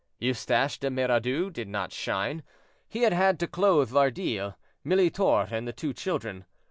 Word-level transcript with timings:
Eustache 0.19 0.79
de 0.79 0.89
Miradoux 0.89 1.51
did 1.53 1.67
not 1.67 1.91
shine; 1.91 2.41
he 2.89 3.03
had 3.03 3.13
had 3.13 3.39
to 3.39 3.45
clothe 3.45 3.91
Lardille, 3.91 4.55
Militor, 4.83 5.47
and 5.51 5.67
the 5.67 5.73
two 5.73 5.93
children. 5.93 6.45